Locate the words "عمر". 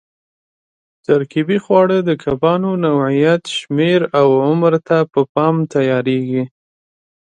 4.47-4.73